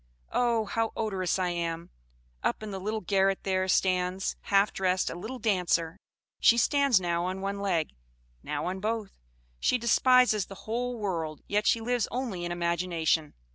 Oh, 0.33 0.65
how 0.65 0.93
odorous 0.95 1.37
I 1.37 1.49
am! 1.49 1.91
Up 2.41 2.63
in 2.63 2.71
the 2.71 2.79
little 2.79 3.01
garret 3.01 3.43
there 3.43 3.67
stands, 3.67 4.35
half 4.45 4.73
dressed, 4.73 5.11
a 5.11 5.15
little 5.15 5.37
Dancer. 5.37 5.95
She 6.39 6.57
stands 6.57 6.99
now 6.99 7.25
on 7.25 7.39
one 7.41 7.59
leg, 7.59 7.91
now 8.41 8.65
on 8.65 8.79
both; 8.79 9.11
she 9.59 9.77
despises 9.77 10.47
the 10.47 10.65
whole 10.65 10.97
world; 10.97 11.41
yet 11.47 11.67
she 11.67 11.81
lives 11.81 12.07
only 12.09 12.43
in 12.43 12.51
imagination. 12.51 13.35